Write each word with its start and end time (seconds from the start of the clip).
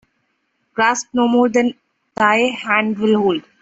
Grasp 0.73 1.09
no 1.13 1.27
more 1.27 1.47
than 1.47 1.75
thy 2.17 2.37
hand 2.47 2.97
will 2.97 3.19
hold. 3.21 3.43